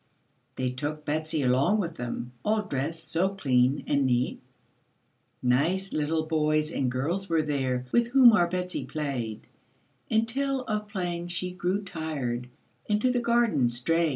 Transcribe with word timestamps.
They 0.55 0.71
took 0.71 1.05
Betsy 1.05 1.43
along 1.43 1.79
with 1.79 1.93
them, 1.93 2.31
All 2.43 2.63
dressed 2.63 3.07
so 3.07 3.35
clean 3.35 3.83
and 3.85 4.07
neat. 4.07 4.41
Nice 5.43 5.93
little 5.93 6.25
boys 6.25 6.71
and 6.71 6.91
girls 6.91 7.29
were 7.29 7.43
there, 7.43 7.85
With 7.91 8.07
whom 8.07 8.33
our 8.33 8.47
Betsy 8.47 8.83
played, 8.83 9.45
Until 10.09 10.61
of 10.61 10.87
playing 10.87 11.27
she 11.27 11.51
grew 11.51 11.83
tired, 11.83 12.49
And 12.89 12.99
to 12.99 13.11
the 13.11 13.21
garden 13.21 13.69
strayed. 13.69 14.09